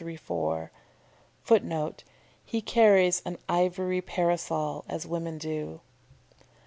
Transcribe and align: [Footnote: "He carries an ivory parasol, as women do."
[Footnote: 1.43 2.03
"He 2.43 2.59
carries 2.59 3.21
an 3.23 3.37
ivory 3.47 4.01
parasol, 4.01 4.83
as 4.89 5.05
women 5.05 5.37
do." 5.37 5.81